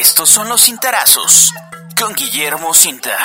Estos 0.00 0.28
son 0.28 0.48
los 0.48 0.62
cintarazos 0.62 1.52
con 1.96 2.14
Guillermo 2.14 2.74
Cinta. 2.74 3.16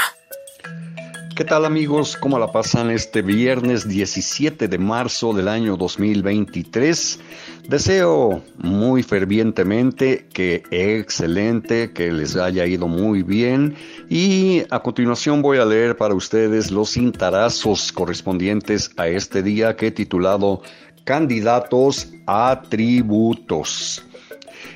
¿Qué 1.35 1.43
tal 1.43 1.65
amigos? 1.65 2.15
¿Cómo 2.15 2.37
la 2.37 2.51
pasan 2.51 2.91
este 2.91 3.23
viernes 3.23 3.87
17 3.87 4.67
de 4.67 4.77
marzo 4.77 5.33
del 5.33 5.47
año 5.47 5.77
2023? 5.77 7.19
Deseo 7.67 8.43
muy 8.59 9.01
fervientemente 9.01 10.27
que 10.31 10.61
excelente, 10.69 11.91
que 11.91 12.11
les 12.11 12.35
haya 12.35 12.67
ido 12.67 12.87
muy 12.87 13.23
bien 13.23 13.75
y 14.07 14.61
a 14.69 14.79
continuación 14.81 15.41
voy 15.41 15.57
a 15.57 15.65
leer 15.65 15.97
para 15.97 16.13
ustedes 16.13 16.69
los 16.69 16.91
cintarazos 16.91 17.91
correspondientes 17.91 18.91
a 18.95 19.07
este 19.07 19.41
día 19.41 19.75
que 19.75 19.87
he 19.87 19.91
titulado 19.91 20.61
Candidatos 21.03 22.09
a 22.27 22.61
Tributos. 22.69 24.03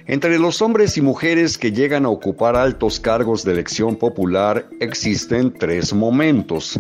Entre 0.06 0.38
los 0.38 0.62
hombres 0.62 0.98
y 0.98 1.02
mujeres 1.02 1.58
que 1.58 1.72
llegan 1.72 2.06
a 2.06 2.10
ocupar 2.10 2.58
altos 2.58 3.00
cargos 3.00 3.46
de 3.46 3.54
elección 3.54 3.96
popular 3.96 4.68
existen 4.82 5.54
tres 5.54 5.94
momentos. 5.94 6.78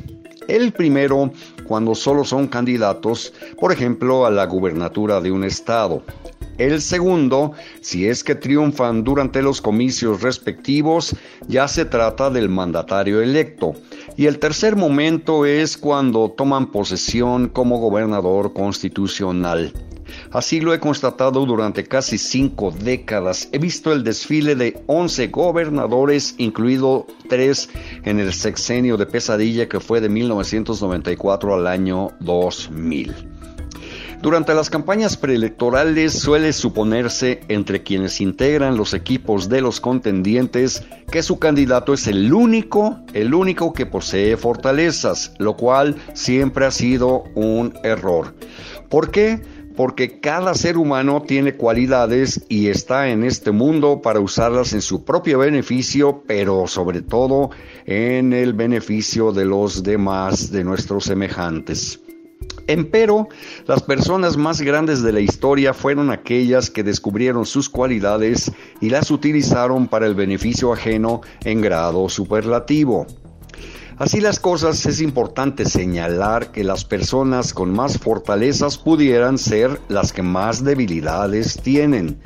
El 0.49 0.73
primero, 0.73 1.31
cuando 1.65 1.95
solo 1.95 2.25
son 2.25 2.47
candidatos, 2.47 3.33
por 3.57 3.71
ejemplo, 3.71 4.25
a 4.25 4.31
la 4.31 4.45
gubernatura 4.45 5.21
de 5.21 5.31
un 5.31 5.45
estado. 5.45 6.03
El 6.57 6.81
segundo, 6.81 7.53
si 7.79 8.07
es 8.07 8.25
que 8.25 8.35
triunfan 8.35 9.05
durante 9.05 9.41
los 9.41 9.61
comicios 9.61 10.21
respectivos, 10.21 11.15
ya 11.47 11.69
se 11.69 11.85
trata 11.85 12.29
del 12.29 12.49
mandatario 12.49 13.21
electo. 13.21 13.73
Y 14.17 14.25
el 14.25 14.37
tercer 14.37 14.75
momento 14.75 15.45
es 15.45 15.77
cuando 15.77 16.29
toman 16.29 16.71
posesión 16.71 17.47
como 17.47 17.79
gobernador 17.79 18.51
constitucional. 18.51 19.71
Así 20.31 20.59
lo 20.59 20.73
he 20.73 20.79
constatado 20.79 21.45
durante 21.45 21.83
casi 21.83 22.17
cinco 22.17 22.71
décadas. 22.71 23.49
He 23.51 23.57
visto 23.57 23.91
el 23.91 24.03
desfile 24.03 24.55
de 24.55 24.81
11 24.87 25.27
gobernadores, 25.27 26.35
incluido 26.37 27.05
tres 27.29 27.69
en 28.03 28.19
el 28.19 28.33
sexenio 28.33 28.97
de 28.97 29.05
pesadilla 29.05 29.69
que 29.69 29.79
fue 29.79 30.01
de 30.01 30.09
1994 30.09 31.55
al 31.55 31.67
año 31.67 32.09
2000. 32.19 33.33
Durante 34.23 34.53
las 34.53 34.69
campañas 34.69 35.17
preelectorales 35.17 36.13
suele 36.13 36.53
suponerse 36.53 37.41
entre 37.49 37.83
quienes 37.83 38.21
integran 38.21 38.77
los 38.77 38.93
equipos 38.93 39.49
de 39.49 39.59
los 39.59 39.81
contendientes 39.81 40.81
que 41.11 41.21
su 41.21 41.39
candidato 41.39 41.93
es 41.93 42.07
el 42.07 42.33
único, 42.33 43.01
el 43.13 43.33
único 43.33 43.73
que 43.73 43.85
posee 43.85 44.37
fortalezas, 44.37 45.33
lo 45.39 45.57
cual 45.57 45.97
siempre 46.13 46.65
ha 46.65 46.71
sido 46.71 47.25
un 47.35 47.73
error. 47.83 48.33
¿Por 48.87 49.11
qué? 49.11 49.41
Porque 49.75 50.19
cada 50.19 50.53
ser 50.53 50.77
humano 50.77 51.23
tiene 51.25 51.55
cualidades 51.55 52.45
y 52.49 52.67
está 52.67 53.09
en 53.09 53.23
este 53.23 53.51
mundo 53.51 54.01
para 54.01 54.19
usarlas 54.19 54.73
en 54.73 54.81
su 54.81 55.03
propio 55.03 55.39
beneficio, 55.39 56.23
pero 56.27 56.67
sobre 56.67 57.01
todo 57.01 57.49
en 57.85 58.33
el 58.33 58.53
beneficio 58.53 59.31
de 59.31 59.45
los 59.45 59.83
demás, 59.83 60.51
de 60.51 60.63
nuestros 60.63 61.05
semejantes. 61.05 61.99
Empero, 62.67 63.27
las 63.67 63.83
personas 63.83 64.37
más 64.37 64.61
grandes 64.61 65.01
de 65.01 65.11
la 65.11 65.19
historia 65.19 65.73
fueron 65.73 66.11
aquellas 66.11 66.69
que 66.69 66.83
descubrieron 66.83 67.45
sus 67.45 67.69
cualidades 67.69 68.51
y 68.79 68.89
las 68.89 69.11
utilizaron 69.11 69.87
para 69.87 70.07
el 70.07 70.15
beneficio 70.15 70.71
ajeno 70.71 71.21
en 71.43 71.61
grado 71.61 72.07
superlativo. 72.07 73.05
Así 73.97 74.21
las 74.21 74.39
cosas, 74.39 74.85
es 74.87 75.01
importante 75.01 75.65
señalar 75.65 76.51
que 76.51 76.63
las 76.63 76.83
personas 76.83 77.53
con 77.53 77.71
más 77.71 77.99
fortalezas 77.99 78.77
pudieran 78.77 79.37
ser 79.37 79.79
las 79.87 80.11
que 80.11 80.23
más 80.23 80.63
debilidades 80.63 81.61
tienen. 81.61 82.19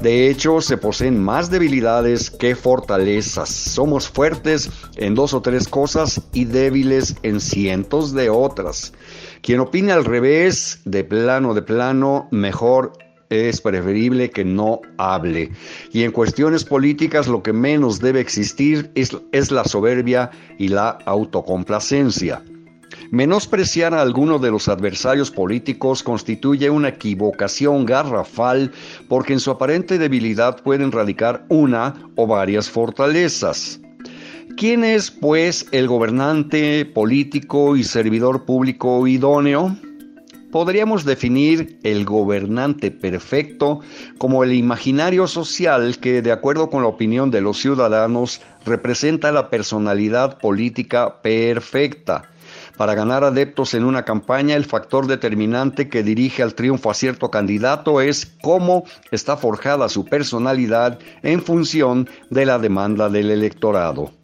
De 0.00 0.30
hecho, 0.30 0.60
se 0.60 0.76
poseen 0.76 1.20
más 1.20 1.50
debilidades 1.50 2.30
que 2.30 2.54
fortalezas. 2.54 3.48
Somos 3.48 4.08
fuertes 4.08 4.70
en 4.96 5.16
dos 5.16 5.34
o 5.34 5.42
tres 5.42 5.66
cosas 5.66 6.20
y 6.32 6.44
débiles 6.44 7.16
en 7.24 7.40
cientos 7.40 8.14
de 8.14 8.30
otras. 8.30 8.92
Quien 9.42 9.58
opine 9.58 9.90
al 9.90 10.04
revés, 10.04 10.80
de 10.84 11.02
plano, 11.02 11.52
de 11.52 11.62
plano, 11.62 12.28
mejor 12.30 12.92
es 13.30 13.60
preferible 13.60 14.30
que 14.30 14.44
no 14.44 14.80
hable. 14.96 15.50
Y 15.92 16.02
en 16.04 16.12
cuestiones 16.12 16.64
políticas 16.64 17.28
lo 17.28 17.42
que 17.42 17.52
menos 17.52 18.00
debe 18.00 18.20
existir 18.20 18.90
es, 18.94 19.50
la 19.50 19.64
soberbia 19.64 20.30
y 20.58 20.68
la 20.68 20.90
autocomplacencia. 21.04 22.42
Menospreciar 23.10 23.94
a 23.94 24.02
alguno 24.02 24.38
de 24.38 24.50
los 24.50 24.68
adversarios 24.68 25.30
políticos 25.30 26.02
constituye 26.02 26.68
una 26.68 26.88
equivocación 26.88 27.86
garrafal 27.86 28.72
porque 29.08 29.32
en 29.32 29.40
su 29.40 29.50
aparente 29.50 29.98
debilidad 29.98 30.62
pueden 30.62 30.92
radicar 30.92 31.44
una 31.48 31.94
o 32.16 32.26
varias 32.26 32.68
fortalezas. 32.68 33.80
¿Quién 34.56 34.84
es, 34.84 35.10
pues, 35.10 35.66
el 35.70 35.86
gobernante 35.86 36.84
político 36.84 37.76
y 37.76 37.84
servidor 37.84 38.44
público 38.44 39.06
idóneo? 39.06 39.76
Podríamos 40.50 41.04
definir 41.04 41.78
el 41.82 42.06
gobernante 42.06 42.90
perfecto 42.90 43.80
como 44.16 44.44
el 44.44 44.54
imaginario 44.54 45.26
social 45.26 45.98
que, 45.98 46.22
de 46.22 46.32
acuerdo 46.32 46.70
con 46.70 46.82
la 46.82 46.88
opinión 46.88 47.30
de 47.30 47.42
los 47.42 47.58
ciudadanos, 47.58 48.40
representa 48.64 49.30
la 49.30 49.50
personalidad 49.50 50.38
política 50.38 51.20
perfecta. 51.20 52.30
Para 52.78 52.94
ganar 52.94 53.24
adeptos 53.24 53.74
en 53.74 53.84
una 53.84 54.04
campaña, 54.04 54.56
el 54.56 54.64
factor 54.64 55.06
determinante 55.06 55.90
que 55.90 56.02
dirige 56.02 56.42
al 56.42 56.54
triunfo 56.54 56.90
a 56.90 56.94
cierto 56.94 57.30
candidato 57.30 58.00
es 58.00 58.24
cómo 58.40 58.84
está 59.10 59.36
forjada 59.36 59.90
su 59.90 60.06
personalidad 60.06 60.98
en 61.22 61.42
función 61.42 62.08
de 62.30 62.46
la 62.46 62.58
demanda 62.58 63.10
del 63.10 63.30
electorado. 63.30 64.17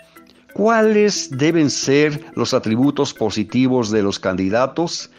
¿Cuáles 0.54 1.36
deben 1.36 1.68
ser 1.68 2.26
los 2.36 2.54
atributos 2.54 3.12
positivos 3.12 3.90
de 3.90 4.04
los 4.04 4.20
candidatos? 4.20 5.10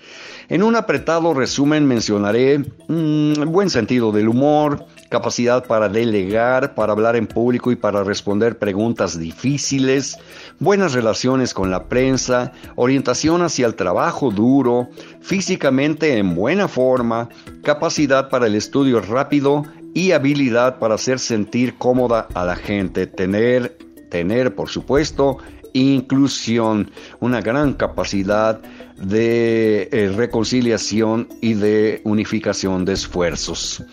En 0.48 0.64
un 0.64 0.78
apretado 0.78 1.34
resumen 1.34 1.86
mencionaré 1.86 2.60
mm, 2.88 3.52
buen 3.52 3.70
sentido 3.70 4.14
del 4.14 4.30
humor, 4.30 4.86
capacidad 5.10 5.66
para 5.66 5.90
delegar, 5.90 6.74
para 6.74 6.94
hablar 6.94 7.18
en 7.18 7.28
público 7.28 7.70
y 7.74 7.76
para 7.76 8.06
responder 8.06 8.58
preguntas 8.58 9.20
difíciles, 9.20 10.18
buenas 10.60 10.94
relaciones 10.94 11.54
con 11.54 11.70
la 11.70 11.84
prensa, 11.84 12.54
orientación 12.78 13.42
hacia 13.42 13.68
el 13.68 13.76
trabajo 13.76 14.32
duro, 14.32 14.88
físicamente 15.20 16.18
en 16.18 16.34
buena 16.34 16.70
forma, 16.70 17.28
capacidad 17.62 18.30
para 18.30 18.48
el 18.48 18.56
estudio 18.56 19.02
rápido 19.02 19.66
y 19.94 20.14
habilidad 20.14 20.80
para 20.80 20.96
hacer 20.96 21.20
sentir 21.20 21.78
cómoda 21.78 22.28
a 22.34 22.46
la 22.46 22.56
gente, 22.56 23.06
tener 23.06 23.85
tener, 24.10 24.56
por 24.56 24.70
supuesto, 24.70 25.38
inclusión, 25.74 26.92
una 27.20 27.42
gran 27.42 27.74
capacidad 27.74 28.62
de 28.98 29.90
eh, 29.92 30.10
reconciliación 30.16 31.28
y 31.42 31.54
de 31.54 32.02
unificación 32.06 32.86
de 32.86 32.94
esfuerzos. 32.94 33.84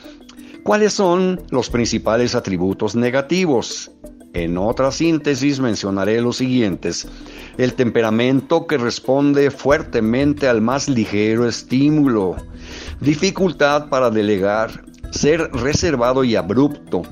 ¿Cuáles 0.62 0.92
son 0.92 1.40
los 1.50 1.68
principales 1.70 2.36
atributos 2.36 2.94
negativos? 2.94 3.90
En 4.32 4.56
otra 4.56 4.92
síntesis 4.92 5.60
mencionaré 5.60 6.20
los 6.20 6.36
siguientes. 6.36 7.06
El 7.58 7.74
temperamento 7.74 8.66
que 8.66 8.78
responde 8.78 9.50
fuertemente 9.50 10.48
al 10.48 10.60
más 10.62 10.88
ligero 10.88 11.46
estímulo. 11.48 12.36
Dificultad 13.00 13.88
para 13.88 14.08
delegar. 14.08 14.84
Ser 15.10 15.50
reservado 15.52 16.24
y 16.24 16.36
abrupto 16.36 17.02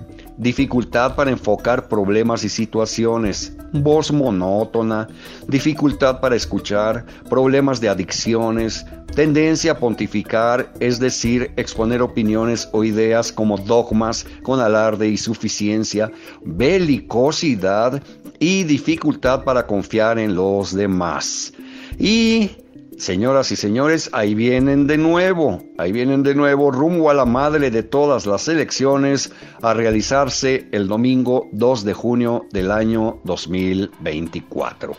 dificultad 0.41 1.15
para 1.15 1.31
enfocar 1.31 1.87
problemas 1.87 2.45
y 2.45 2.49
situaciones, 2.49 3.53
voz 3.75 4.11
monótona, 4.11 5.07
dificultad 5.47 6.19
para 6.21 6.35
escuchar, 6.35 7.05
problemas 7.29 7.79
de 7.79 7.91
adicciones, 7.91 8.87
tendencia 9.15 9.73
a 9.73 9.79
pontificar, 9.79 10.73
es 10.81 10.99
decir, 10.99 11.53
exponer 11.57 12.01
opiniones 12.01 12.71
o 12.73 12.85
ideas 12.85 13.31
como 13.31 13.59
dogmas 13.59 14.25
con 14.43 14.61
alarde 14.61 15.09
y 15.09 15.19
suficiencia, 15.19 16.11
belicosidad 16.43 18.03
y 18.39 18.65
dificultad 18.65 19.45
para 19.45 19.67
confiar 19.67 20.19
en 20.19 20.35
los 20.35 20.75
demás. 20.75 21.53
Y 21.99 22.53
Señoras 23.01 23.51
y 23.51 23.57
señores, 23.57 24.11
ahí 24.13 24.35
vienen 24.35 24.87
de 24.87 24.99
nuevo, 24.99 25.65
ahí 25.79 25.91
vienen 25.91 26.23
de 26.23 26.35
nuevo 26.35 26.71
rumbo 26.71 27.09
a 27.09 27.15
la 27.15 27.25
madre 27.25 27.71
de 27.71 27.83
todas 27.83 28.27
las 28.27 28.47
elecciones 28.47 29.33
a 29.63 29.73
realizarse 29.73 30.69
el 30.71 30.87
domingo 30.87 31.49
2 31.53 31.85
de 31.85 31.95
junio 31.95 32.45
del 32.53 32.71
año 32.71 33.19
2024. 33.25 34.93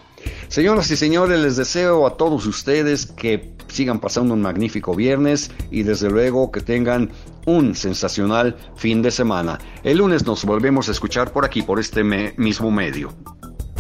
Señoras 0.48 0.90
y 0.90 0.96
señores, 0.98 1.40
les 1.42 1.58
deseo 1.58 2.08
a 2.08 2.18
todos 2.18 2.48
ustedes 2.48 3.06
que 3.06 3.54
sigan 3.68 4.00
pasando 4.00 4.34
un 4.34 4.42
magnífico 4.42 4.96
viernes 4.96 5.52
y 5.70 5.84
desde 5.84 6.10
luego 6.10 6.52
que 6.52 6.62
tengan 6.62 7.12
un 7.46 7.76
sensacional 7.76 8.58
fin 8.78 9.04
de 9.04 9.12
semana. 9.12 9.60
El 9.84 10.00
lunes 10.00 10.26
nos 10.26 10.44
volvemos 10.44 10.90
a 10.90 10.92
escuchar 10.94 11.32
por 11.32 11.46
aquí, 11.46 11.62
por 11.62 11.80
este 11.80 12.04
mismo 12.04 12.72
medio. 12.72 13.14